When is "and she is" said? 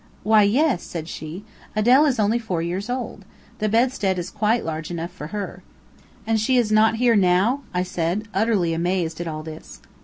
6.25-6.71